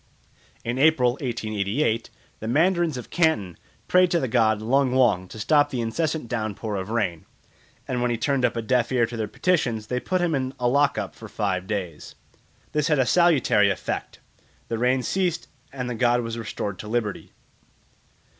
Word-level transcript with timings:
In 0.65 0.79
April 0.79 1.11
1888 1.11 2.09
the 2.39 2.47
mandarins 2.47 2.97
of 2.97 3.11
Canton 3.11 3.55
prayed 3.87 4.09
to 4.09 4.19
the 4.19 4.27
god 4.27 4.59
Lung 4.59 4.93
wong 4.93 5.27
to 5.27 5.37
stop 5.37 5.69
the 5.69 5.79
incessant 5.79 6.27
downpour 6.27 6.75
of 6.75 6.89
rain; 6.89 7.25
and 7.87 8.01
when 8.01 8.09
he 8.09 8.17
turned 8.17 8.43
a 8.43 8.61
deaf 8.63 8.91
ear 8.91 9.05
to 9.05 9.15
their 9.15 9.27
petitions 9.27 9.85
they 9.85 9.99
put 9.99 10.19
him 10.19 10.33
in 10.33 10.55
a 10.59 10.67
lock 10.67 10.97
up 10.97 11.13
for 11.13 11.27
five 11.29 11.67
days. 11.67 12.15
This 12.71 12.87
had 12.87 12.97
a 12.97 13.05
salutary 13.05 13.69
effect. 13.69 14.17
The 14.69 14.79
rain 14.79 15.03
ceased 15.03 15.47
and 15.71 15.87
the 15.87 15.93
god 15.93 16.21
was 16.21 16.35
restored 16.35 16.79
to 16.79 16.87
liberty. 16.87 17.31